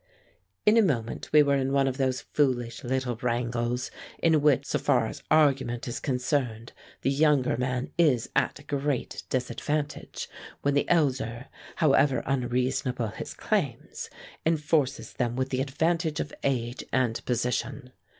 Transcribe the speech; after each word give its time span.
In 0.65 0.77
a 0.77 0.81
moment 0.81 1.29
we 1.31 1.43
were 1.43 1.53
in 1.55 1.73
one 1.73 1.87
of 1.87 1.97
those 1.97 2.21
foolish 2.21 2.83
little 2.83 3.17
wrangles 3.17 3.91
in 4.17 4.41
which, 4.41 4.65
so 4.65 4.79
far 4.79 5.05
as 5.05 5.21
argument 5.29 5.87
is 5.87 5.99
concerned, 5.99 6.73
the 7.03 7.11
younger 7.11 7.55
man 7.55 7.91
is 7.99 8.27
at 8.35 8.57
a 8.57 8.63
great 8.63 9.21
disadvantage, 9.29 10.27
when 10.63 10.73
the 10.73 10.89
elder, 10.89 11.49
however 11.75 12.23
unreasonable 12.25 13.09
his 13.09 13.35
claims, 13.35 14.09
enforces 14.43 15.13
them 15.13 15.35
with 15.35 15.49
the 15.49 15.61
advantage 15.61 16.19
of 16.19 16.33
age 16.41 16.83
and 16.91 17.23
position. 17.25 17.91